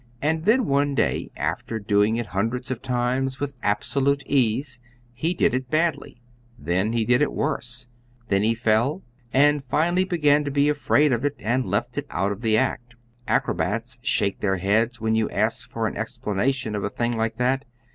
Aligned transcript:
And 0.19 0.45
then 0.45 0.65
one 0.65 0.95
day, 0.95 1.29
after 1.37 1.77
doing 1.77 2.15
it 2.15 2.25
hundreds 2.25 2.71
of 2.71 2.81
times 2.81 3.39
with 3.39 3.53
absolute 3.61 4.23
ease, 4.25 4.79
he 5.13 5.35
did 5.35 5.53
it 5.53 5.69
badly, 5.69 6.19
then 6.57 6.93
he 6.93 7.05
did 7.05 7.21
it 7.21 7.31
worse, 7.31 7.85
then 8.27 8.41
he 8.41 8.55
fell, 8.55 9.03
and 9.31 9.63
finally 9.63 10.03
began 10.03 10.43
to 10.43 10.49
be 10.49 10.69
afraid 10.69 11.13
of 11.13 11.23
it 11.23 11.35
and 11.37 11.67
left 11.67 11.99
it 11.99 12.07
out 12.09 12.31
of 12.31 12.41
the 12.41 12.57
act. 12.57 12.95
Acrobats 13.27 13.99
shake 14.01 14.39
their 14.39 14.57
heads 14.57 14.99
when 14.99 15.13
you 15.13 15.29
ask 15.29 15.69
for 15.69 15.85
an 15.85 15.95
explanation 15.95 16.73
of 16.73 16.83
a 16.83 16.89
thing 16.89 17.15
like 17.15 17.37
that. 17.37 17.63